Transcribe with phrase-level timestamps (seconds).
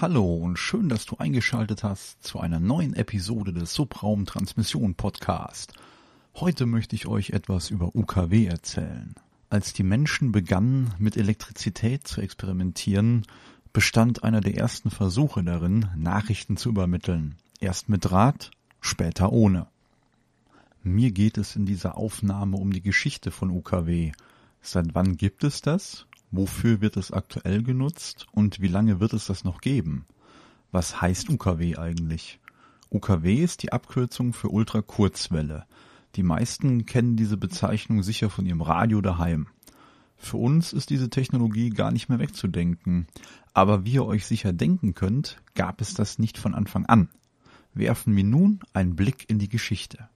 [0.00, 5.74] Hallo und schön, dass du eingeschaltet hast zu einer neuen Episode des Subraum Transmission Podcast.
[6.36, 9.14] Heute möchte ich euch etwas über UKW erzählen.
[9.50, 13.26] Als die Menschen begannen, mit Elektrizität zu experimentieren,
[13.74, 17.34] bestand einer der ersten Versuche darin, Nachrichten zu übermitteln.
[17.60, 19.66] Erst mit Draht, später ohne.
[20.82, 24.12] Mir geht es in dieser Aufnahme um die Geschichte von UKW.
[24.62, 29.26] Seit wann gibt es das Wofür wird es aktuell genutzt und wie lange wird es
[29.26, 30.06] das noch geben?
[30.70, 32.38] Was heißt UKW eigentlich?
[32.90, 35.66] UKW ist die Abkürzung für Ultrakurzwelle.
[36.16, 39.48] Die meisten kennen diese Bezeichnung sicher von ihrem Radio daheim.
[40.16, 43.06] Für uns ist diese Technologie gar nicht mehr wegzudenken.
[43.54, 47.08] Aber wie ihr euch sicher denken könnt, gab es das nicht von Anfang an.
[47.74, 50.08] Werfen wir nun einen Blick in die Geschichte.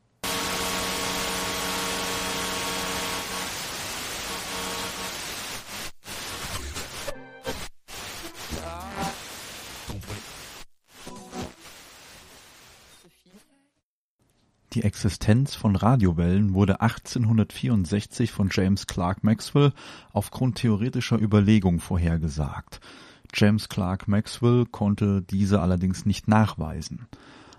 [15.04, 19.74] Existenz von Radiowellen wurde 1864 von James Clerk Maxwell
[20.14, 22.80] aufgrund theoretischer Überlegung vorhergesagt.
[23.34, 27.06] James Clerk Maxwell konnte diese allerdings nicht nachweisen.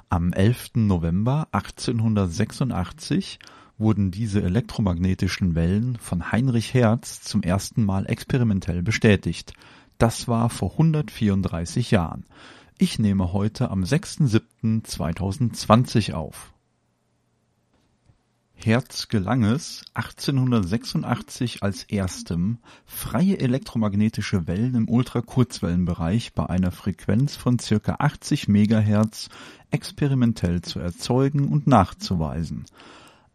[0.10, 0.72] Am 11.
[0.74, 3.38] November 1886
[3.78, 9.54] wurden diese elektromagnetischen Wellen von Heinrich Hertz zum ersten Mal experimentell bestätigt.
[10.00, 12.26] Das war vor 134 Jahren.
[12.80, 16.55] Ich nehme heute am 6.7.2020 auf.
[18.56, 27.60] Hertz gelang es, 1886 als erstem freie elektromagnetische Wellen im Ultrakurzwellenbereich bei einer Frequenz von
[27.60, 29.30] circa 80 Megahertz
[29.72, 32.66] experimentell zu erzeugen und nachzuweisen.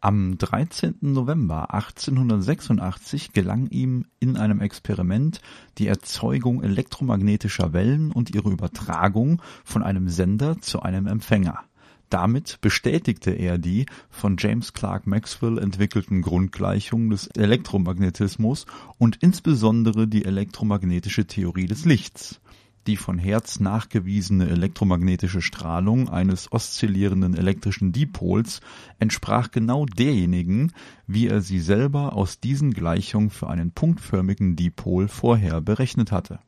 [0.02, 0.96] Am 13.
[1.02, 5.42] November 1886 gelang ihm in einem Experiment
[5.76, 11.64] die Erzeugung elektromagnetischer Wellen und ihre Übertragung von einem Sender zu einem Empfänger
[12.10, 18.66] damit bestätigte er die von James Clerk Maxwell entwickelten Grundgleichungen des Elektromagnetismus
[18.98, 22.40] und insbesondere die elektromagnetische Theorie des Lichts.
[22.86, 28.60] Die von Hertz nachgewiesene elektromagnetische Strahlung eines oszillierenden elektrischen Dipols
[28.98, 30.72] entsprach genau derjenigen,
[31.06, 36.40] wie er sie selber aus diesen Gleichungen für einen punktförmigen Dipol vorher berechnet hatte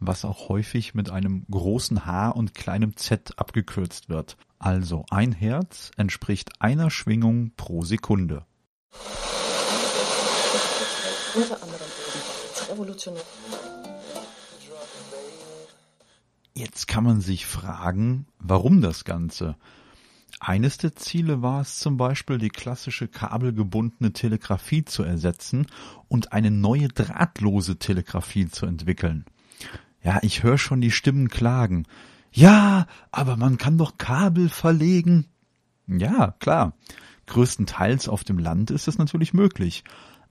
[0.00, 4.36] was auch häufig mit einem großen H und kleinem Z abgekürzt wird.
[4.64, 8.46] Also ein Herz entspricht einer Schwingung pro Sekunde.
[16.54, 19.56] Jetzt kann man sich fragen, warum das Ganze?
[20.40, 25.66] Eines der Ziele war es zum Beispiel, die klassische kabelgebundene Telegrafie zu ersetzen
[26.08, 29.26] und eine neue drahtlose Telegrafie zu entwickeln.
[30.02, 31.86] Ja, ich höre schon die Stimmen klagen.
[32.34, 35.26] Ja, aber man kann doch Kabel verlegen.
[35.86, 36.76] Ja, klar.
[37.26, 39.84] Größtenteils auf dem Land ist es natürlich möglich.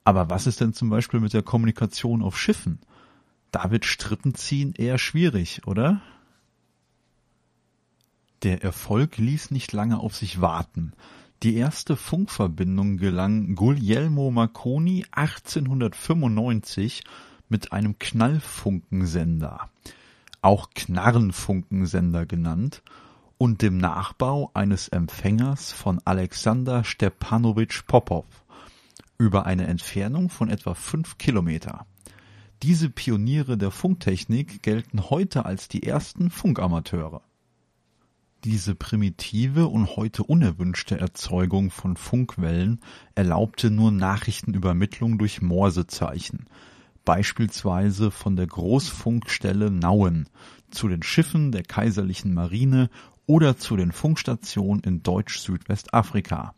[0.04, 2.80] Aber was ist denn zum Beispiel mit der Kommunikation auf Schiffen?
[3.52, 6.02] Da wird Strippenziehen eher schwierig, oder?
[8.44, 10.92] Der Erfolg ließ nicht lange auf sich warten.
[11.42, 17.04] Die erste Funkverbindung gelang Guglielmo Marconi 1895
[17.48, 19.70] mit einem Knallfunkensender,
[20.44, 22.84] auch Knarrenfunkensender genannt,
[23.38, 28.26] und dem Nachbau eines Empfängers von Alexander Stepanowitsch Popow
[29.18, 31.86] über eine Entfernung von etwa fünf Kilometer.
[32.62, 37.22] Diese Pioniere der Funktechnik gelten heute als die ersten Funkamateure.
[38.44, 42.82] Diese primitive und heute unerwünschte Erzeugung von Funkwellen
[43.16, 46.46] erlaubte nur Nachrichtenübermittlung durch Morsezeichen,
[47.06, 50.30] beispielsweise von der Großfunkstelle Nauen
[50.72, 52.90] zu den Schiffen der Kaiserlichen Marine
[53.26, 56.54] oder zu den Funkstationen in Deutsch-Südwestafrika.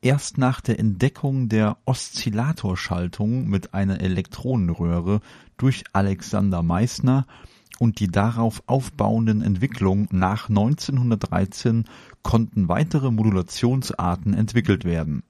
[0.00, 5.20] Erst nach der Entdeckung der Oszillatorschaltung mit einer Elektronenröhre
[5.56, 7.26] durch Alexander Meissner
[7.78, 11.84] und die darauf aufbauenden Entwicklungen nach 1913
[12.22, 15.22] konnten weitere Modulationsarten entwickelt werden.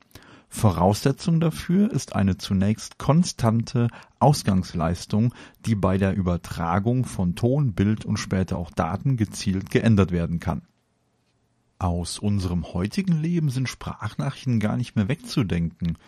[0.55, 3.89] Voraussetzung dafür ist eine zunächst konstante
[4.21, 5.35] Ausgangsleistung,
[5.67, 10.63] die bei der Übertragung von Ton, Bild und später auch Daten gezielt geändert werden kann.
[11.81, 15.99] Aus unserem heutigen Leben sind Sprachnachrichten gar nicht mehr wegzudenken.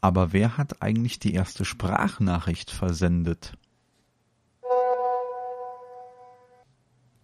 [0.00, 3.56] Aber wer hat eigentlich die erste Sprachnachricht versendet?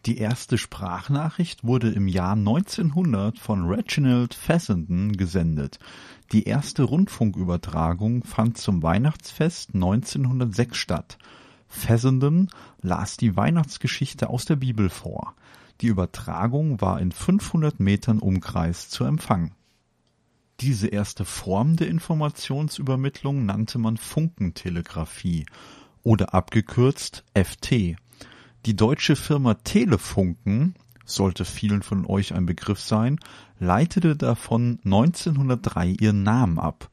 [0.06, 5.78] Die erste Sprachnachricht wurde im Jahr 1900 von Reginald Fessenden gesendet.
[6.32, 11.18] Die erste Rundfunkübertragung fand zum Weihnachtsfest 1906 statt.
[11.68, 12.50] Fessenden
[12.82, 15.34] las die Weihnachtsgeschichte aus der Bibel vor.
[15.80, 19.52] Die Übertragung war in 500 Metern Umkreis zu empfangen.
[20.60, 25.46] Diese erste Form der Informationsübermittlung nannte man Funkentelegrafie
[26.02, 27.96] oder abgekürzt FT.
[28.66, 30.74] Die deutsche Firma Telefunken,
[31.10, 33.18] sollte vielen von euch ein Begriff sein,
[33.58, 36.90] leitete davon 1903 ihren Namen ab.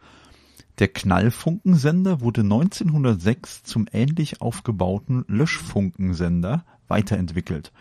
[0.80, 7.72] Der Knallfunkensender wurde 1906 zum ähnlich aufgebauten Löschfunkensender weiterentwickelt.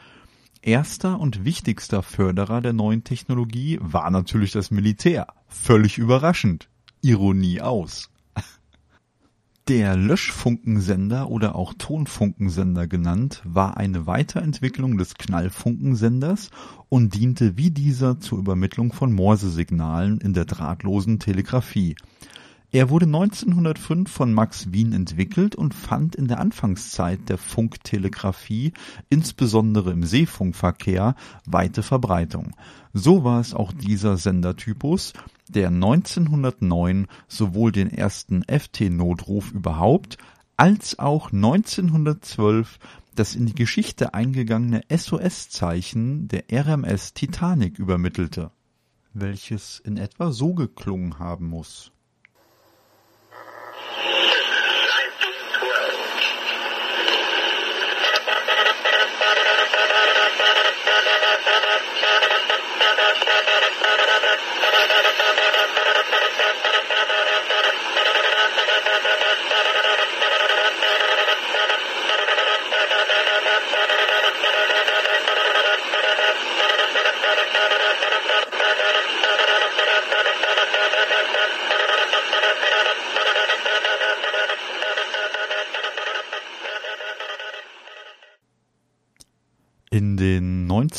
[0.62, 5.26] Erster und wichtigster Förderer der neuen Technologie war natürlich das Militär.
[5.48, 6.68] Völlig überraschend.
[7.02, 8.10] Ironie aus.
[9.66, 16.50] Der Löschfunkensender oder auch Tonfunkensender genannt, war eine Weiterentwicklung des Knallfunkensenders
[16.90, 21.96] und diente wie dieser zur Übermittlung von Morsesignalen in der drahtlosen Telegrafie.
[22.74, 28.72] Er wurde 1905 von Max Wien entwickelt und fand in der Anfangszeit der Funktelegrafie,
[29.08, 31.14] insbesondere im Seefunkverkehr,
[31.46, 32.56] weite Verbreitung.
[32.92, 35.12] So war es auch dieser Sendertypus,
[35.48, 40.18] der 1909 sowohl den ersten FT-Notruf überhaupt
[40.56, 42.80] als auch 1912
[43.14, 48.50] das in die Geschichte eingegangene SOS-Zeichen der RMS Titanic übermittelte,
[49.12, 51.93] welches in etwa so geklungen haben muss.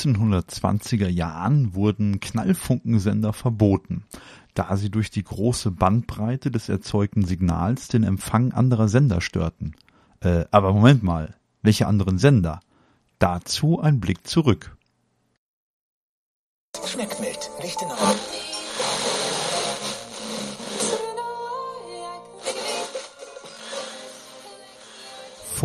[0.05, 4.03] 1920er Jahren wurden Knallfunkensender verboten,
[4.53, 9.75] da sie durch die große Bandbreite des erzeugten Signals den Empfang anderer Sender störten.
[10.21, 12.59] Äh, aber Moment mal, welche anderen Sender?
[13.19, 14.75] Dazu ein Blick zurück.
[16.85, 18.14] Schmeckt mild, riecht in Ordnung.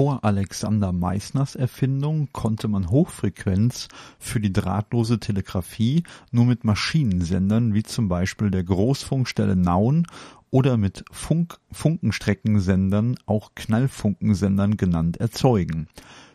[0.01, 3.89] Vor Alexander Meissners Erfindung konnte man Hochfrequenz
[4.19, 10.07] für die drahtlose Telegrafie nur mit Maschinensendern wie zum Beispiel der Großfunkstelle Nauen
[10.51, 15.87] oder mit Funk Funkenstreckensendern, auch Knallfunkensendern genannt, erzeugen.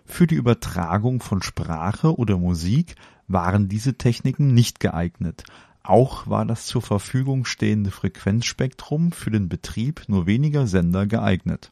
[0.06, 2.94] Für die Übertragung von Sprache oder Musik
[3.28, 5.44] waren diese Techniken nicht geeignet.
[5.82, 11.72] Auch war das zur Verfügung stehende Frequenzspektrum für den Betrieb nur weniger Sender geeignet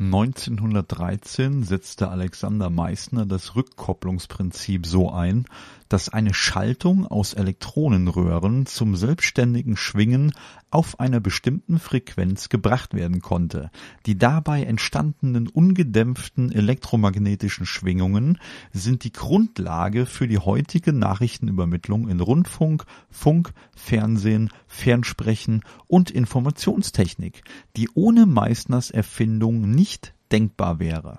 [0.00, 5.44] 1913 setzte Alexander Meissner das Rückkopplungsprinzip so ein,
[5.90, 10.32] dass eine Schaltung aus Elektronenröhren zum selbstständigen Schwingen
[10.70, 13.70] auf einer bestimmten Frequenz gebracht werden konnte.
[14.06, 18.38] Die dabei entstandenen ungedämpften elektromagnetischen Schwingungen
[18.72, 27.42] sind die Grundlage für die heutige Nachrichtenübermittlung in Rundfunk, Funk, Fernsehen, Fernsprechen und Informationstechnik,
[27.76, 31.18] die ohne Meissners Erfindung nicht denkbar wäre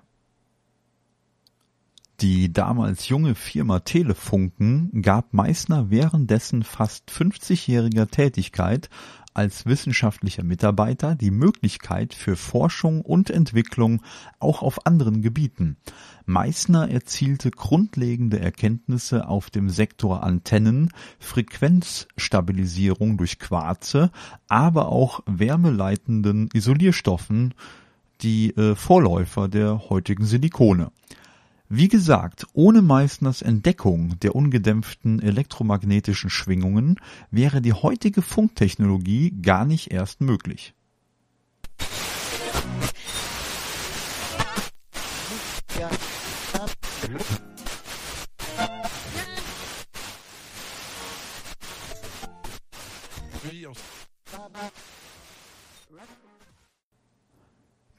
[2.21, 8.91] die damals junge Firma Telefunken gab Meissner währenddessen fast 50-jähriger Tätigkeit
[9.33, 14.03] als wissenschaftlicher Mitarbeiter die Möglichkeit für Forschung und Entwicklung
[14.39, 15.77] auch auf anderen Gebieten.
[16.25, 24.11] Meissner erzielte grundlegende Erkenntnisse auf dem Sektor Antennen, Frequenzstabilisierung durch Quarze,
[24.47, 27.55] aber auch wärmeleitenden Isolierstoffen,
[28.21, 30.91] die äh, Vorläufer der heutigen Silikone.
[31.73, 36.97] Wie gesagt, ohne Meissners Entdeckung der ungedämpften elektromagnetischen Schwingungen
[37.29, 40.73] wäre die heutige Funktechnologie gar nicht erst möglich.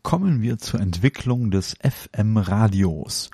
[0.02, 3.30] Kommen wir zur Entwicklung des FM-Radios.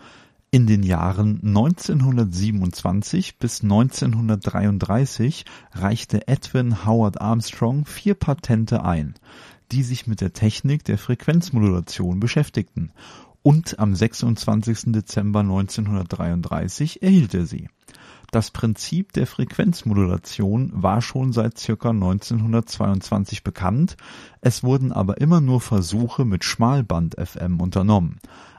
[0.51, 9.13] In den Jahren 1927 bis 1933 reichte Edwin Howard Armstrong vier Patente ein,
[9.73, 12.93] die sich mit der Technik der Frequenzmodulation beschäftigten,
[13.43, 14.93] und am 26.
[14.93, 17.69] Dezember 1933 erhielt er sie.
[18.31, 23.99] Das Prinzip der Frequenzmodulation war schon seit circa 1922 bekannt,
[24.41, 28.19] es wurden aber immer nur Versuche mit Schmalband-FM unternommen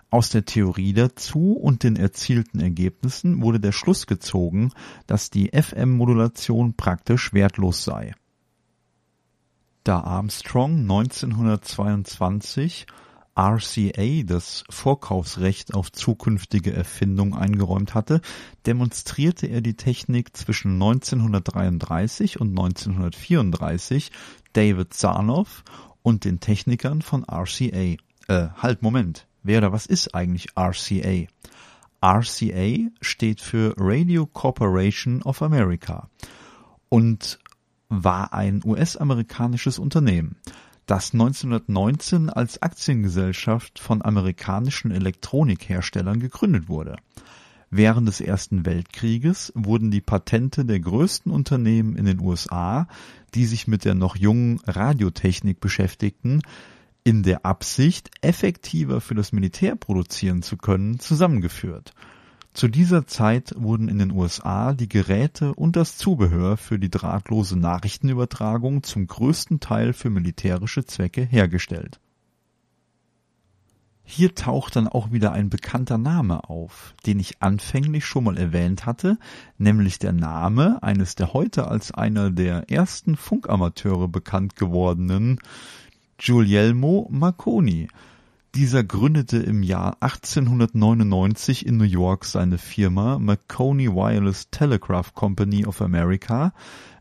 [0.09, 4.71] aus der Theorie dazu und den erzielten Ergebnissen wurde der Schluss gezogen,
[5.07, 8.13] dass die FM-Modulation praktisch wertlos sei.
[9.83, 12.87] Da Armstrong 1922
[13.39, 18.21] RCA das Vorkaufsrecht auf zukünftige Erfindungen eingeräumt hatte,
[18.65, 24.11] demonstrierte er die Technik zwischen 1933 und 1934
[24.51, 25.63] David Sarnoff
[26.01, 27.95] und den Technikern von RCA.
[28.27, 29.28] Äh, halt, Moment.
[29.43, 31.27] Wer oder was ist eigentlich RCA?
[32.01, 36.09] RCA steht für Radio Corporation of America
[36.89, 37.39] und
[37.89, 40.37] war ein US-amerikanisches Unternehmen,
[40.85, 46.97] das 1919 als Aktiengesellschaft von amerikanischen Elektronikherstellern gegründet wurde.
[47.71, 52.87] Während des Ersten Weltkrieges wurden die Patente der größten Unternehmen in den USA,
[53.35, 56.41] die sich mit der noch jungen Radiotechnik beschäftigten,
[57.09, 61.95] in der Absicht, effektiver für das Militär produzieren zu können, zusammengeführt.
[62.53, 67.57] Zu dieser Zeit wurden in den USA die Geräte und das Zubehör für die drahtlose
[67.57, 71.99] Nachrichtenübertragung zum größten Teil für militärische Zwecke hergestellt.
[74.03, 78.85] Hier taucht dann auch wieder ein bekannter Name auf, den ich anfänglich schon mal erwähnt
[78.85, 79.17] hatte,
[79.57, 85.39] nämlich der Name eines der heute als einer der ersten Funkamateure bekannt gewordenen
[86.19, 87.87] Guglielmo Marconi.
[88.53, 95.81] Dieser gründete im Jahr 1899 in New York seine Firma Marconi Wireless Telegraph Company of
[95.81, 96.51] America,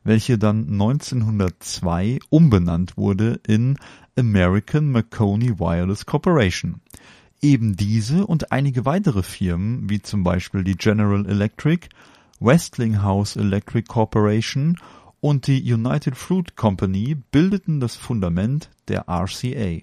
[0.05, 3.77] welche dann 1902 umbenannt wurde in
[4.17, 6.81] American Marconi Wireless Corporation.
[7.43, 11.89] Eben diese und einige weitere Firmen, wie zum Beispiel die General Electric,
[12.39, 14.77] Westinghouse Electric Corporation
[15.21, 19.81] und die United Fruit Company bildeten das Fundament der RCA.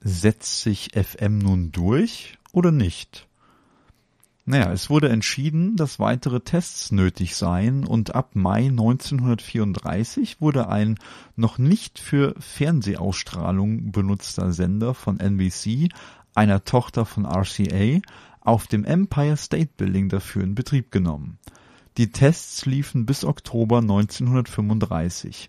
[0.00, 3.28] Setzt sich FM nun durch oder nicht?
[4.50, 10.98] Naja, es wurde entschieden, dass weitere Tests nötig seien und ab Mai 1934 wurde ein
[11.36, 15.90] noch nicht für Fernsehausstrahlung benutzter Sender von NBC,
[16.34, 18.00] einer Tochter von RCA,
[18.40, 21.38] auf dem Empire State Building dafür in Betrieb genommen.
[21.96, 25.48] Die Tests liefen bis Oktober 1935.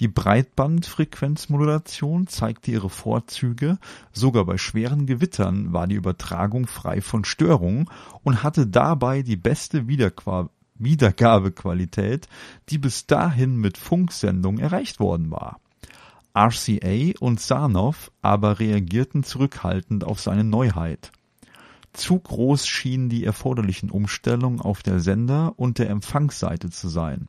[0.00, 3.76] Die Breitbandfrequenzmodulation zeigte ihre Vorzüge,
[4.12, 7.88] sogar bei schweren Gewittern war die Übertragung frei von Störungen
[8.22, 12.26] und hatte dabei die beste Wiedergabequalität,
[12.70, 15.60] die bis dahin mit Funksendungen erreicht worden war
[16.34, 21.12] RCA und Sarnoff aber reagierten zurückhaltend auf seine Neuheit.
[21.92, 27.28] Zu groß schienen die erforderlichen Umstellungen auf der Sender- und der Empfangsseite zu sein,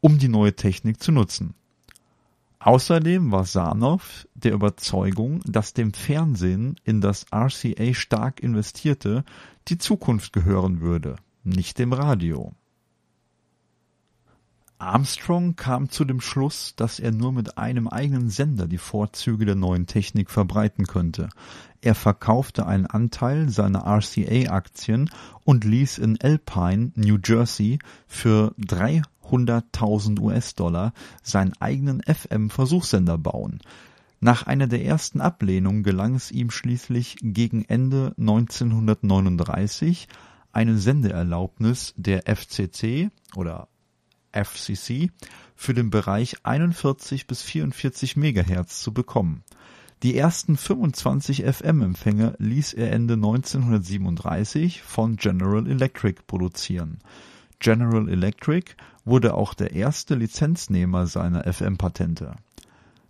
[0.00, 1.54] um die neue Technik zu nutzen.
[2.58, 9.24] Außerdem war Sarnoff der Überzeugung, dass dem Fernsehen, in das RCA stark investierte,
[9.66, 12.52] die Zukunft gehören würde, nicht dem Radio.
[14.82, 19.54] Armstrong kam zu dem Schluss, dass er nur mit einem eigenen Sender die Vorzüge der
[19.54, 21.28] neuen Technik verbreiten könnte.
[21.80, 25.08] Er verkaufte einen Anteil seiner RCA-Aktien
[25.44, 33.60] und ließ in Alpine, New Jersey, für 300.000 US-Dollar seinen eigenen FM-Versuchssender bauen.
[34.18, 40.08] Nach einer der ersten Ablehnungen gelang es ihm schließlich gegen Ende 1939
[40.52, 43.68] eine Sendeerlaubnis der FCC oder
[44.32, 45.10] FCC
[45.54, 49.44] für den Bereich 41 bis 44 Megahertz zu bekommen.
[50.02, 56.98] Die ersten 25 FM-Empfänger ließ er Ende 1937 von General Electric produzieren.
[57.60, 58.72] General Electric
[59.04, 62.34] wurde auch der erste Lizenznehmer seiner FM-Patente.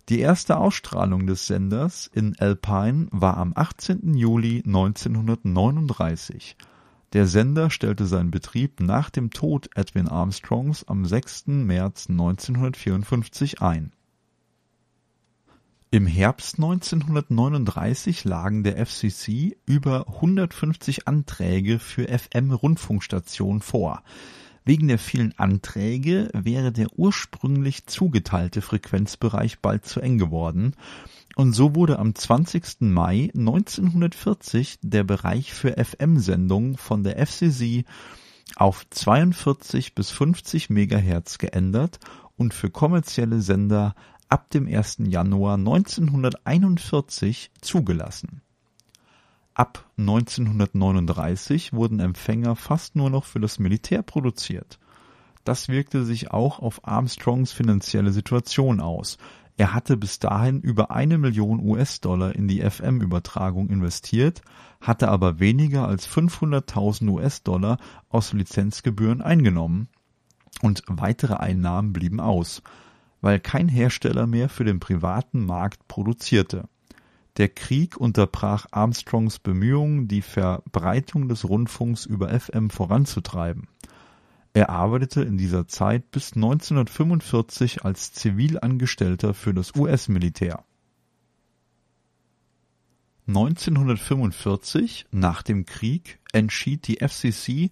[0.09, 4.15] Die erste Ausstrahlung des Senders in Alpine war am 18.
[4.15, 6.57] Juli 1939.
[7.13, 11.45] Der Sender stellte seinen Betrieb nach dem Tod Edwin Armstrongs am 6.
[11.45, 13.91] März 1954 ein.
[15.91, 24.01] Im Herbst 1939 lagen der FCC über 150 Anträge für FM-Rundfunkstationen vor.
[24.65, 30.75] Wegen der vielen Anträge wäre der ursprünglich zugeteilte Frequenzbereich bald zu eng geworden
[31.35, 32.81] und so wurde am 20.
[32.81, 37.85] Mai 1940 der Bereich für FM-Sendungen von der FCC
[38.55, 41.99] auf 42 bis 50 Megahertz geändert
[42.37, 43.95] und für kommerzielle Sender
[44.29, 44.97] ab dem 1.
[45.07, 48.42] Januar 1941 zugelassen.
[49.55, 54.79] Ab 1939 wurden Empfänger fast nur noch für das Militär produziert.
[55.43, 59.19] Das wirkte sich auch auf Armstrongs finanzielle Situation aus.
[59.55, 64.41] Er hatte bis dahin über eine Million US-Dollar in die FM-Übertragung investiert,
[64.81, 67.77] hatte aber weniger als 500.000 US-Dollar
[68.09, 69.87] aus Lizenzgebühren eingenommen
[70.63, 72.63] und weitere Einnahmen blieben aus,
[73.21, 76.67] weil kein Hersteller mehr für den privaten Markt produzierte.
[77.37, 83.67] Der Krieg unterbrach Armstrongs Bemühungen, die Verbreitung des Rundfunks über FM voranzutreiben.
[84.53, 90.63] Er arbeitete in dieser Zeit bis 1945 als Zivilangestellter für das US-Militär.
[93.27, 97.69] 1945, nach dem Krieg, entschied die FCC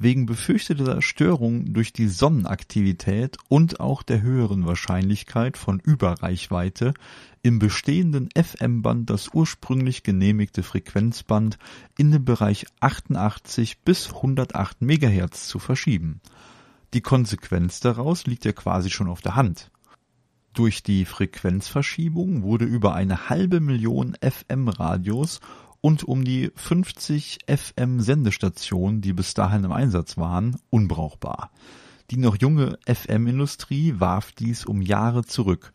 [0.00, 6.94] wegen befürchteter Störung durch die Sonnenaktivität und auch der höheren Wahrscheinlichkeit von Überreichweite
[7.42, 11.58] im bestehenden FM-Band das ursprünglich genehmigte Frequenzband
[11.98, 16.22] in den Bereich 88 bis 108 Megahertz zu verschieben.
[16.94, 19.70] Die Konsequenz daraus liegt ja quasi schon auf der Hand.
[20.54, 25.40] Durch die Frequenzverschiebung wurde über eine halbe Million FM-Radios
[25.80, 31.50] und um die 50 FM-Sendestationen, die bis dahin im Einsatz waren, unbrauchbar.
[32.10, 35.72] Die noch junge FM-Industrie warf dies um Jahre zurück.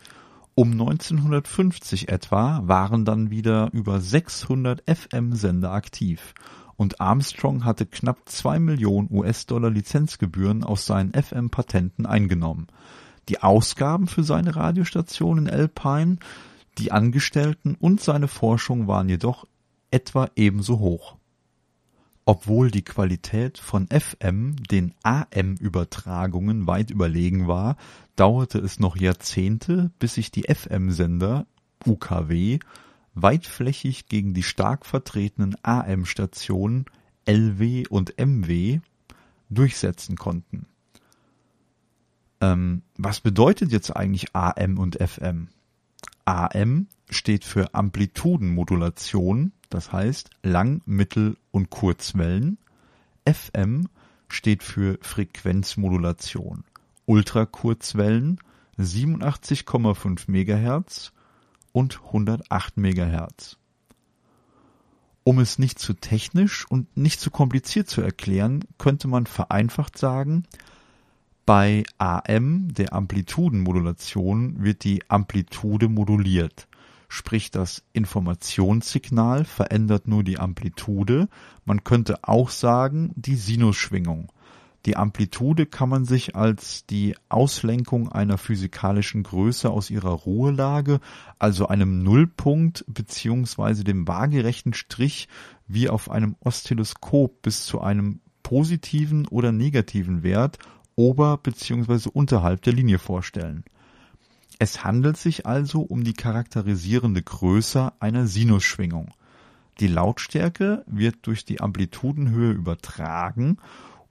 [0.53, 6.33] Um 1950 etwa waren dann wieder über 600 FM-Sender aktiv
[6.77, 12.67] und Armstrong hatte knapp zwei Millionen US-Dollar Lizenzgebühren aus seinen FM-Patenten eingenommen.
[13.29, 16.17] Die Ausgaben für seine Radiostation in Alpine,
[16.77, 19.45] die Angestellten und seine Forschung waren jedoch
[19.95, 21.15] etwa ebenso hoch.
[22.25, 27.77] Obwohl die Qualität von FM den AM-Übertragungen weit überlegen war,
[28.17, 31.47] dauerte es noch Jahrzehnte, bis sich die FM-Sender
[31.85, 32.59] UKW
[33.13, 36.85] weitflächig gegen die stark vertretenen AM-Stationen
[37.25, 38.81] LW und MW
[39.49, 40.65] durchsetzen konnten.
[42.41, 45.47] Ähm, was bedeutet jetzt eigentlich AM und FM?
[46.25, 52.57] AM steht für Amplitudenmodulation das heißt Lang-, Mittel- und Kurzwellen.
[53.25, 53.87] FM
[54.27, 56.63] steht für Frequenzmodulation.
[57.05, 58.39] Ultrakurzwellen
[58.77, 61.11] 87,5 Megahertz
[61.71, 63.57] und 108 Megahertz.
[65.23, 70.43] Um es nicht zu technisch und nicht zu kompliziert zu erklären, könnte man vereinfacht sagen,
[71.45, 76.67] bei AM, der Amplitudenmodulation, wird die Amplitude moduliert
[77.07, 81.27] sprich das Informationssignal verändert nur die Amplitude,
[81.65, 84.31] man könnte auch sagen die Sinusschwingung.
[84.85, 90.99] Die Amplitude kann man sich als die Auslenkung einer physikalischen Größe aus ihrer Ruhelage,
[91.39, 95.27] also einem Nullpunkt beziehungsweise dem waagerechten Strich
[95.67, 100.59] wie auf einem Oszilloskop bis zu einem positiven oder negativen Wert
[100.95, 103.63] ober beziehungsweise unterhalb der Linie vorstellen.
[104.59, 109.13] Es handelt sich also um die charakterisierende Größe einer Sinusschwingung.
[109.79, 113.57] Die Lautstärke wird durch die Amplitudenhöhe übertragen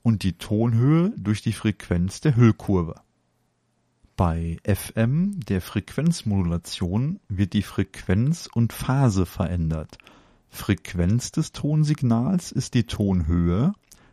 [0.02, 2.96] und die Tonhöhe durch die Frequenz der Hüllkurve.
[4.16, 9.98] Bei FM, der Frequenzmodulation, wird die Frequenz und Phase verändert.
[10.50, 13.72] Frequenz des Tonsignals ist die Tonhöhe,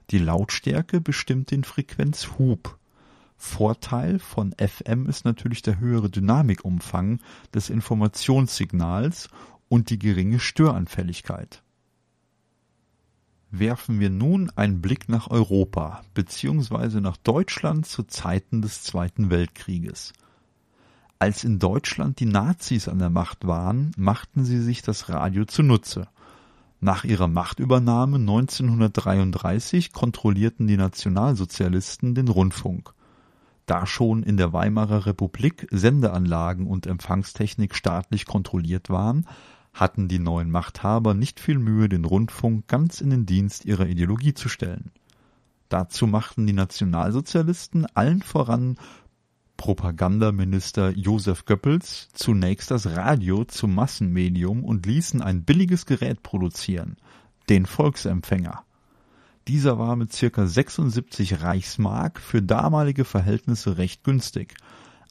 [0.10, 2.80] die Lautstärke bestimmt den Frequenzhub.
[3.42, 7.20] Vorteil von FM ist natürlich der höhere Dynamikumfang
[7.56, 9.30] des Informationssignals
[9.68, 11.64] und die geringe Störanfälligkeit.
[13.50, 17.02] Werfen wir nun einen Blick nach Europa bzw.
[17.02, 20.14] nach Deutschland zu Zeiten des Zweiten Weltkrieges.
[21.18, 26.08] Als in Deutschland die Nazis an der Macht waren, machten sie sich das Radio zunutze.
[26.80, 32.94] Nach ihrer Machtübernahme 1933 kontrollierten die Nationalsozialisten den Rundfunk.
[33.66, 39.26] Da schon in der Weimarer Republik Sendeanlagen und Empfangstechnik staatlich kontrolliert waren,
[39.74, 44.34] hatten die neuen Machthaber nicht viel Mühe, den Rundfunk ganz in den Dienst ihrer Ideologie
[44.34, 44.92] zu stellen.
[45.70, 48.78] Dazu machten die Nationalsozialisten allen voran
[49.56, 56.98] Propagandaminister Josef Goebbels zunächst das Radio zum Massenmedium und ließen ein billiges Gerät produzieren,
[57.48, 58.66] den Volksempfänger.
[59.48, 64.56] Dieser war mit circa 76 Reichsmark für damalige Verhältnisse recht günstig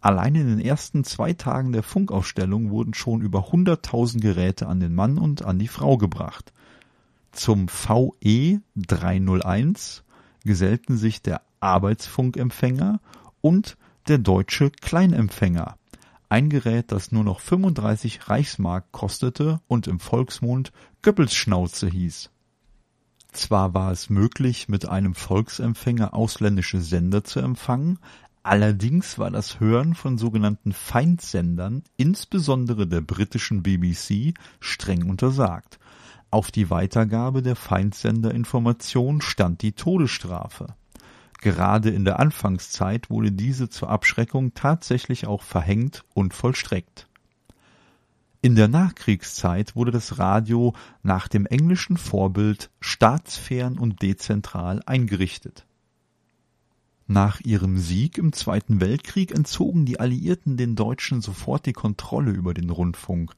[0.00, 4.94] Allein in den ersten zwei Tagen der Funkausstellung wurden schon über 100.000 Geräte an den
[4.94, 6.52] Mann und an die Frau gebracht.
[7.32, 10.02] Zum VE 301
[10.44, 13.00] gesellten sich der Arbeitsfunkempfänger
[13.42, 13.76] und
[14.08, 15.76] der deutsche Kleinempfänger,
[16.30, 22.30] ein Gerät, das nur noch 35 Reichsmark kostete und im Volksmund Goebbelsschnauze hieß.
[23.32, 27.98] Zwar war es möglich, mit einem Volksempfänger ausländische Sender zu empfangen,
[28.42, 35.78] Allerdings war das Hören von sogenannten Feindsendern, insbesondere der britischen BBC, streng untersagt.
[36.30, 40.68] Auf die Weitergabe der Feindsenderinformation stand die Todesstrafe.
[41.42, 47.09] Gerade in der Anfangszeit wurde diese zur Abschreckung tatsächlich auch verhängt und vollstreckt.
[48.42, 55.66] In der Nachkriegszeit wurde das Radio nach dem englischen Vorbild staatsfern und dezentral eingerichtet
[57.10, 62.54] nach ihrem Sieg im Zweiten Weltkrieg entzogen die Alliierten den Deutschen sofort die Kontrolle über
[62.54, 63.32] den Rundfunk.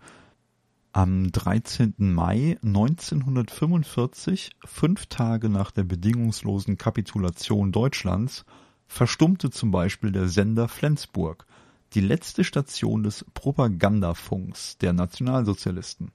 [0.93, 1.95] Am 13.
[1.97, 8.45] Mai 1945, fünf Tage nach der bedingungslosen Kapitulation Deutschlands,
[8.89, 11.47] verstummte zum Beispiel der Sender Flensburg,
[11.95, 16.13] die letzte Station des Propagandafunks der Nationalsozialisten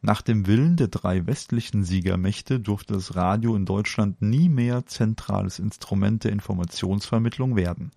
[0.00, 5.58] nach dem Willen der drei westlichen Siegermächte durfte das Radio in Deutschland nie mehr zentrales
[5.58, 7.90] Instrument der Informationsvermittlung werden.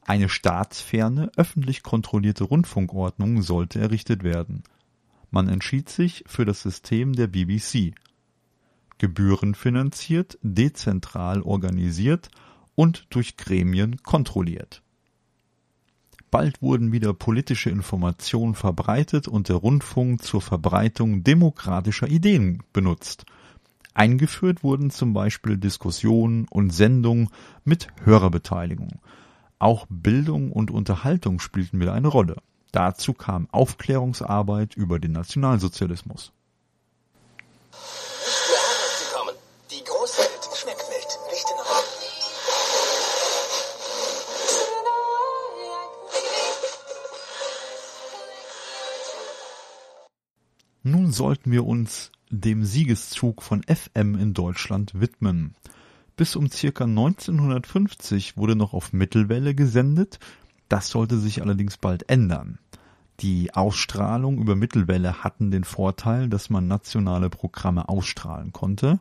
[0.00, 4.62] Eine staatsferne, öffentlich kontrollierte Rundfunkordnung sollte errichtet werden.
[5.30, 7.92] Man entschied sich für das System der BBC.
[8.98, 12.30] Gebührenfinanziert, dezentral organisiert
[12.74, 14.82] und durch Gremien kontrolliert
[16.36, 23.24] Bald wurden wieder politische Informationen verbreitet und der Rundfunk zur Verbreitung demokratischer Ideen benutzt.
[23.94, 27.30] Eingeführt wurden zum Beispiel Diskussionen und Sendungen
[27.64, 29.00] mit Hörerbeteiligung.
[29.58, 32.36] Auch Bildung und Unterhaltung spielten wieder eine Rolle.
[32.70, 36.34] Dazu kam Aufklärungsarbeit über den Nationalsozialismus.
[50.88, 55.56] Nun sollten wir uns dem Siegeszug von FM in Deutschland widmen.
[56.14, 60.20] Bis um circa 1950 wurde noch auf Mittelwelle gesendet,
[60.68, 62.60] das sollte sich allerdings bald ändern.
[63.18, 69.00] Die Ausstrahlung über Mittelwelle hatten den Vorteil, dass man nationale Programme ausstrahlen konnte,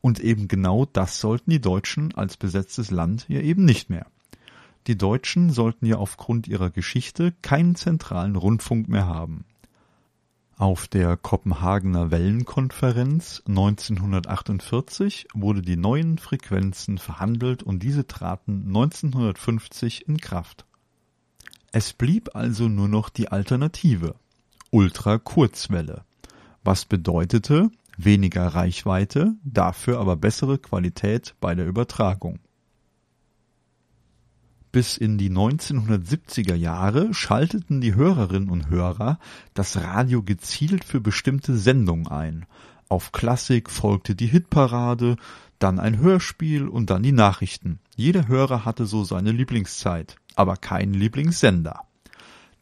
[0.00, 4.06] und eben genau das sollten die Deutschen als besetztes Land ja eben nicht mehr.
[4.86, 9.44] Die Deutschen sollten ja aufgrund ihrer Geschichte keinen zentralen Rundfunk mehr haben.
[10.58, 20.16] Auf der Kopenhagener Wellenkonferenz 1948 wurde die neuen Frequenzen verhandelt und diese traten 1950 in
[20.16, 20.66] Kraft.
[21.70, 24.16] Es blieb also nur noch die Alternative
[24.72, 26.02] Ultrakurzwelle,
[26.64, 32.40] was bedeutete weniger Reichweite, dafür aber bessere Qualität bei der Übertragung
[34.70, 39.18] Bis in die 1970er Jahre schalteten die Hörerinnen und Hörer
[39.54, 42.46] das Radio gezielt für bestimmte Sendungen ein.
[42.90, 45.16] Auf Klassik folgte die Hitparade,
[45.58, 47.80] dann ein Hörspiel und dann die Nachrichten.
[47.96, 51.82] Jeder Hörer hatte so seine Lieblingszeit, aber keinen Lieblingssender.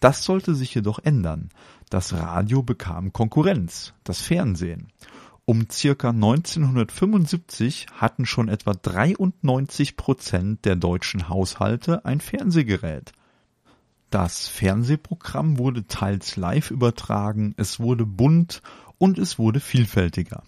[0.01, 1.51] Das sollte sich jedoch ändern.
[1.91, 4.89] Das Radio bekam Konkurrenz, das Fernsehen.
[5.49, 13.13] Um circa 1975 hatten schon etwa 93 Prozent der deutschen Haushalte ein Fernsehgerät.
[14.11, 18.61] Das Fernsehprogramm wurde teils live übertragen, es wurde bunt
[18.99, 20.43] und es wurde vielfältiger.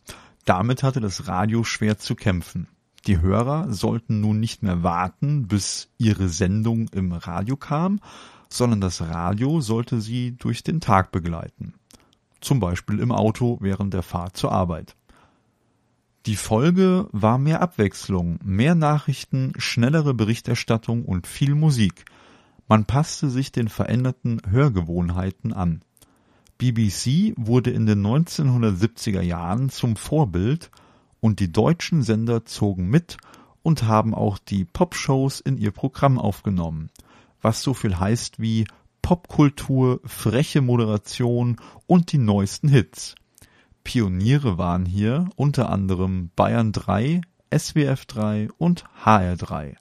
[0.44, 2.66] Damit hatte das Radio schwer zu kämpfen.
[3.06, 8.00] Die Hörer sollten nun nicht mehr warten, bis ihre Sendung im Radio kam,
[8.48, 11.77] sondern das Radio sollte sie durch den Tag begleiten
[12.40, 14.96] zum Beispiel im Auto während der Fahrt zur Arbeit.
[16.26, 22.04] Die Folge war mehr Abwechslung, mehr Nachrichten, schnellere Berichterstattung und viel Musik.
[22.68, 25.80] Man passte sich den veränderten Hörgewohnheiten an.
[26.58, 30.70] BBC wurde in den 1970er Jahren zum Vorbild
[31.20, 33.16] und die deutschen Sender zogen mit
[33.62, 36.90] und haben auch die Popshows in ihr Programm aufgenommen,
[37.40, 38.66] was so viel heißt wie
[39.08, 43.14] Popkultur, freche Moderation und die neuesten Hits.
[43.82, 49.76] Pioniere waren hier unter anderem Bayern 3, SWF 3 und HR 3.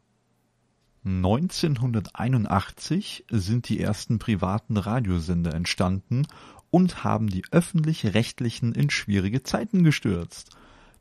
[1.04, 6.26] 1981 sind die ersten privaten Radiosender entstanden
[6.70, 10.56] und haben die öffentlich-rechtlichen in schwierige Zeiten gestürzt.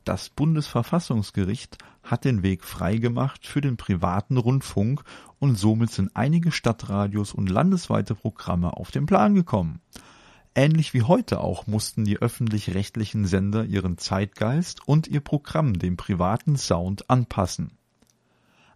[0.07, 5.03] Das Bundesverfassungsgericht hat den Weg freigemacht für den privaten Rundfunk
[5.40, 9.81] und somit sind einige Stadtradios und landesweite Programme auf den Plan gekommen.
[10.55, 16.57] Ähnlich wie heute auch mussten die öffentlich-rechtlichen Sender ihren Zeitgeist und ihr Programm dem privaten
[16.57, 17.73] Sound anpassen.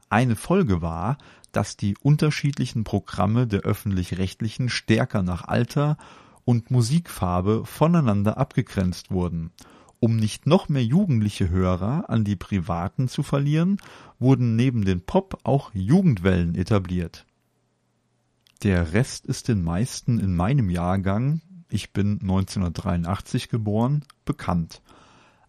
[0.09, 1.17] Eine Folge war,
[1.53, 5.97] dass die unterschiedlichen Programme der öffentlich-rechtlichen stärker nach Alter
[6.45, 9.53] und Musikfarbe voneinander abgegrenzt wurden
[10.01, 13.77] um nicht noch mehr jugendliche Hörer an die Privaten zu verlieren,
[14.19, 17.27] wurden neben den Pop auch Jugendwellen etabliert.
[18.63, 24.83] Der Rest ist den meisten in meinem Jahrgang, ich bin 1983 geboren, bekannt.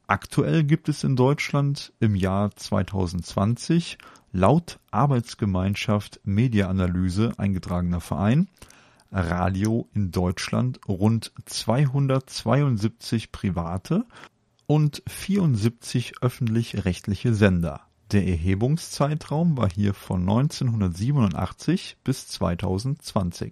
[0.08, 3.98] Aktuell gibt es in Deutschland im Jahr 2020
[4.34, 8.50] laut Arbeitsgemeinschaft Mediaanalyse eingetragener Verein
[9.12, 14.06] Radio in Deutschland rund 272 private
[14.72, 17.82] und 74 öffentlich-rechtliche Sender.
[18.14, 23.52] Der Erhebungszeitraum war hier von 1987 bis 2020.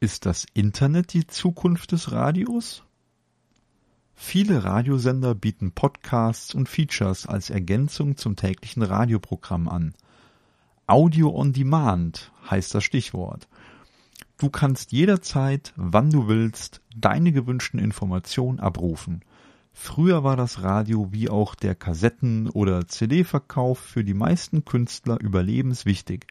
[0.00, 2.82] Ist das Internet die Zukunft des Radios?
[4.16, 9.94] Viele Radiosender bieten Podcasts und Features als Ergänzung zum täglichen Radioprogramm an.
[10.88, 13.46] Audio on Demand heißt das Stichwort.
[14.36, 19.22] Du kannst jederzeit, wann du willst, deine gewünschten Informationen abrufen.
[19.82, 26.26] Früher war das Radio wie auch der Kassetten- oder CD-Verkauf für die meisten Künstler überlebenswichtig.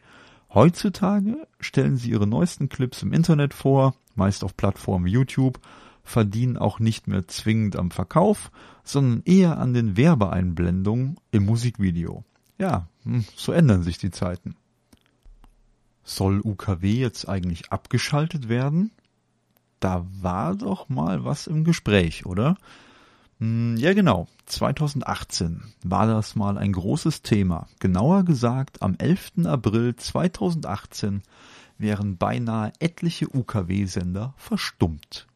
[0.54, 5.58] Heutzutage stellen sie ihre neuesten Clips im Internet vor, meist auf Plattformen YouTube,
[6.04, 8.52] verdienen auch nicht mehr zwingend am Verkauf,
[8.84, 12.22] sondern eher an den Werbeeinblendungen im Musikvideo.
[12.56, 14.54] Ja, hm, so ändern sich die Zeiten.
[16.04, 18.92] Soll UKW jetzt eigentlich abgeschaltet werden?
[19.80, 22.56] Da war doch mal was im Gespräch, oder?
[23.40, 24.28] Hm, ja, genau.
[24.46, 27.66] 2018 war das mal ein großes Thema.
[27.80, 29.46] Genauer gesagt, am 11.
[29.46, 31.22] April 2018
[31.78, 35.26] wären beinahe etliche UKW-Sender verstummt.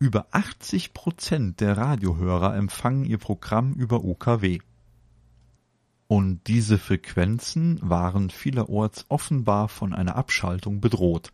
[0.00, 4.58] Über 80 Prozent der Radiohörer empfangen ihr Programm über UKW.
[6.08, 11.30] Und diese Frequenzen waren vielerorts offenbar von einer Abschaltung bedroht.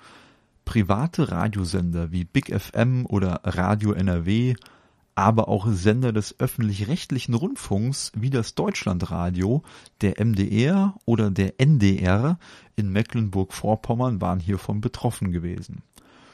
[0.64, 4.56] Private Radiosender wie Big FM oder Radio NRW
[5.14, 9.62] aber auch Sender des öffentlich-rechtlichen Rundfunks wie das Deutschlandradio,
[10.00, 12.38] der MDR oder der NDR
[12.76, 15.82] in Mecklenburg-Vorpommern waren hiervon betroffen gewesen.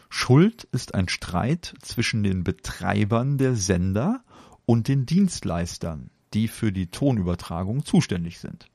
[0.09, 4.23] Schuld ist ein Streit zwischen den Betreibern der Sender
[4.67, 8.67] und den Dienstleistern, die für die Tonübertragung zuständig sind.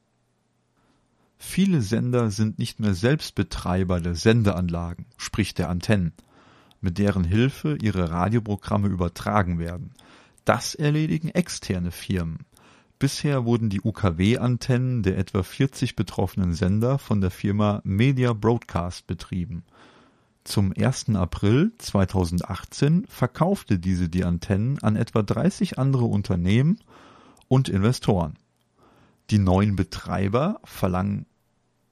[1.37, 6.13] Viele Sender sind nicht mehr selbst Betreiber der Sendeanlagen, sprich der Antennen,
[6.85, 9.95] mit deren Hilfe ihre Radioprogramme übertragen werden.
[10.45, 12.45] Das erledigen externe Firmen.
[12.99, 19.63] Bisher wurden die UKW-Antennen der etwa 40 betroffenen Sender von der Firma Media Broadcast betrieben.
[20.43, 21.15] Zum 1.
[21.15, 26.77] April 2018 verkaufte diese die Antennen an etwa 30 andere Unternehmen
[27.47, 28.35] und Investoren.
[29.31, 31.25] Die neuen Betreiber verlangen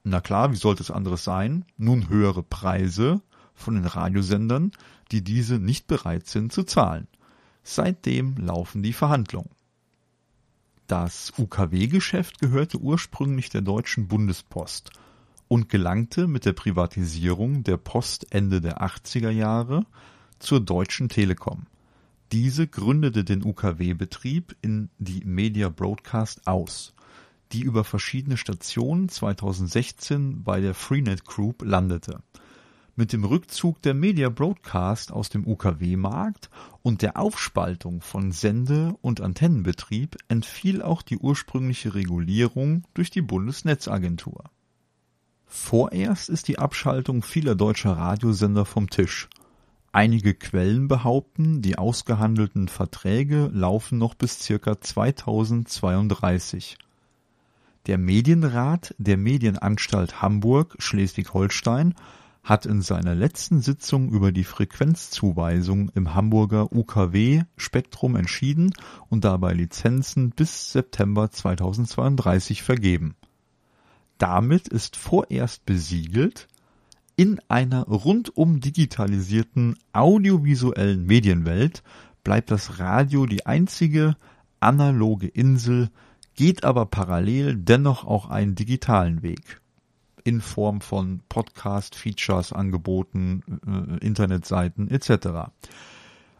[0.04, 1.64] Na klar, wie sollte es anderes sein?
[1.76, 3.22] Nun höhere Preise
[3.54, 4.72] von den Radiosendern,
[5.10, 7.06] die diese nicht bereit sind zu zahlen.
[7.62, 9.50] Seitdem laufen die Verhandlungen.
[10.86, 14.90] Das UKW-Geschäft gehörte ursprünglich der Deutschen Bundespost
[15.48, 19.86] und gelangte mit der Privatisierung der Post Ende der 80er Jahre
[20.38, 21.66] zur Deutschen Telekom.
[22.32, 26.92] Diese gründete den UKW-Betrieb in die Media Broadcast aus,
[27.52, 32.20] die über verschiedene Stationen 2016 bei der Freenet Group landete
[32.96, 36.50] mit dem Rückzug der Media Broadcast aus dem UKW-Markt
[36.82, 44.44] und der Aufspaltung von Sende- und Antennenbetrieb entfiel auch die ursprüngliche Regulierung durch die Bundesnetzagentur.
[45.46, 49.28] Vorerst ist die Abschaltung vieler deutscher Radiosender vom Tisch.
[49.92, 56.76] Einige Quellen behaupten, die ausgehandelten Verträge laufen noch bis circa 2032.
[57.86, 61.94] Der Medienrat der Medienanstalt Hamburg Schleswig-Holstein
[62.44, 68.74] hat in seiner letzten Sitzung über die Frequenzzuweisung im Hamburger UKW-Spektrum entschieden
[69.08, 73.16] und dabei Lizenzen bis September 2032 vergeben.
[74.18, 76.46] Damit ist vorerst besiegelt,
[77.16, 81.82] in einer rundum digitalisierten audiovisuellen Medienwelt
[82.24, 84.16] bleibt das Radio die einzige
[84.60, 85.90] analoge Insel,
[86.34, 89.62] geht aber parallel dennoch auch einen digitalen Weg
[90.24, 95.50] in Form von Podcast-Features, Angeboten, äh, Internetseiten etc.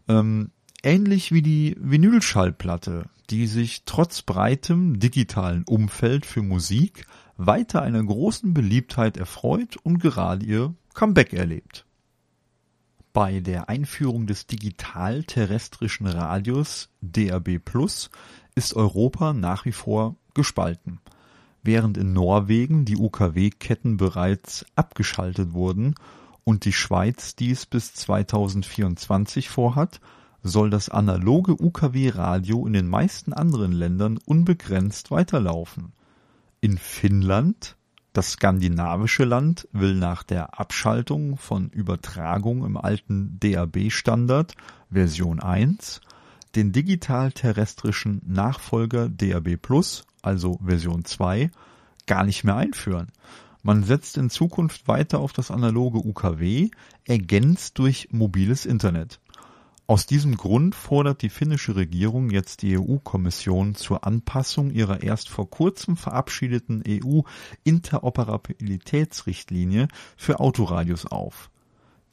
[0.09, 0.51] Ähm,
[0.83, 8.55] ähnlich wie die Vinylschallplatte, die sich trotz breitem digitalen Umfeld für Musik weiter einer großen
[8.55, 11.85] Beliebtheit erfreut und gerade ihr Comeback erlebt.
[13.13, 18.11] Bei der Einführung des digital-terrestrischen Radios DAB Plus
[18.55, 21.01] ist Europa nach wie vor gespalten.
[21.65, 25.95] Während in Norwegen die UKW-Ketten bereits abgeschaltet wurden
[26.45, 30.03] und die Schweiz dies bis 2024 vorhat,
[30.43, 35.95] soll das analoge UKW-Radio in den meisten anderen Ländern unbegrenzt weiterlaufen.
[36.61, 37.77] In Finnland,
[38.13, 44.55] das skandinavische Land, will nach der Abschaltung von Übertragung im alten DAB-Standard
[44.91, 46.03] Version 1
[46.55, 51.51] den digital-terrestrischen Nachfolger DAB Plus also Version 2,
[52.07, 53.09] gar nicht mehr einführen.
[53.63, 56.71] Man setzt in Zukunft weiter auf das analoge UKW,
[57.07, 59.21] ergänzt durch mobiles Internet.
[59.87, 65.51] Aus diesem Grund fordert die finnische Regierung jetzt die EU-Kommission zur Anpassung ihrer erst vor
[65.51, 71.51] kurzem verabschiedeten EU-Interoperabilitätsrichtlinie für Autoradios auf.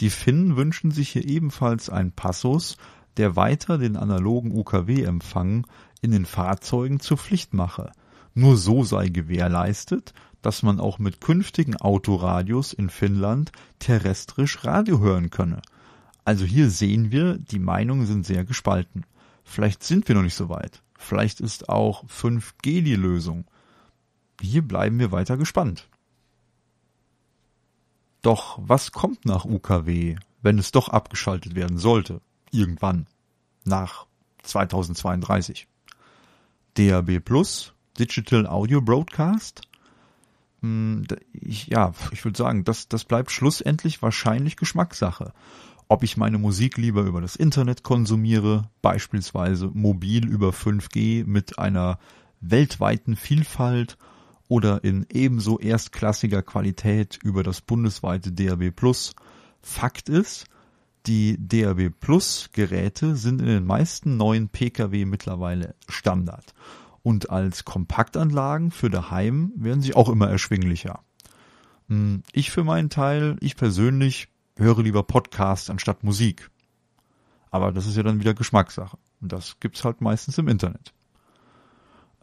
[0.02, 2.76] Die Finnen wünschen sich hier ebenfalls einen Passus,
[3.16, 5.66] der weiter den analogen UKW-Empfang
[6.02, 7.94] in den Fahrzeugen zur Pflicht mache.
[8.34, 15.30] Nur so sei gewährleistet, dass man auch mit künftigen Autoradios in Finnland terrestrisch Radio hören
[15.30, 15.62] könne.
[16.24, 19.06] Also hier sehen wir, die Meinungen sind sehr gespalten.
[19.44, 20.82] Vielleicht sind wir noch nicht so weit.
[20.98, 23.46] Vielleicht ist auch 5G die Lösung.
[24.40, 25.88] Hier bleiben wir weiter gespannt.
[28.22, 32.22] Doch was kommt nach UKW, wenn es doch abgeschaltet werden sollte?
[32.52, 33.08] Irgendwann.
[33.64, 34.06] Nach
[34.44, 35.68] 2032.
[36.76, 39.62] DAB Plus Digital Audio Broadcast.
[40.62, 45.34] Hm, ich, ja, ich würde sagen, das, das bleibt schlussendlich wahrscheinlich Geschmackssache.
[45.88, 52.00] Ob ich meine Musik lieber über das Internet konsumiere, beispielsweise mobil über 5G mit einer
[52.40, 53.98] weltweiten Vielfalt
[54.48, 59.14] oder in ebenso erstklassiger Qualität über das bundesweite DAB Plus.
[59.62, 60.46] Fakt ist,
[61.06, 66.56] die DAB Plus Geräte sind in den meisten neuen Pkw mittlerweile Standard
[67.04, 71.00] und als Kompaktanlagen für daheim werden sie auch immer erschwinglicher.
[71.88, 76.50] Hm, ich für meinen Teil, ich persönlich höre lieber Podcasts anstatt Musik.
[77.50, 78.98] Aber das ist ja dann wieder Geschmackssache.
[79.20, 80.94] Und das gibt's halt meistens im Internet.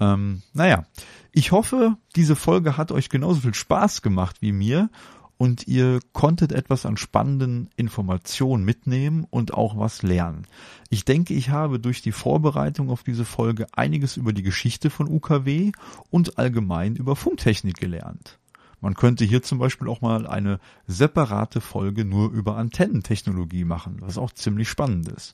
[0.00, 0.84] Ähm, naja,
[1.32, 4.90] ich hoffe, diese Folge hat euch genauso viel Spaß gemacht wie mir
[5.39, 10.47] und ihr konntet etwas an spannenden Informationen mitnehmen und auch was lernen.
[10.91, 15.09] Ich denke, ich habe durch die Vorbereitung auf diese Folge einiges über die Geschichte von
[15.09, 15.70] UKW
[16.11, 18.39] und allgemein über Funktechnik gelernt.
[18.80, 24.18] Man könnte hier zum Beispiel auch mal eine separate Folge nur über Antennentechnologie machen, was
[24.18, 25.32] auch ziemlich spannend ist.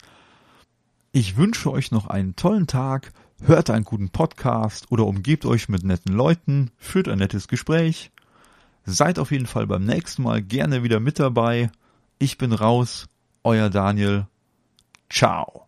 [1.13, 5.83] Ich wünsche euch noch einen tollen Tag, hört einen guten Podcast oder umgebt euch mit
[5.83, 8.11] netten Leuten, führt ein nettes Gespräch
[8.85, 11.71] Seid auf jeden Fall beim nächsten Mal gerne wieder mit dabei.
[12.19, 13.07] Ich bin raus,
[13.43, 14.27] euer Daniel.
[15.09, 15.64] Ciao.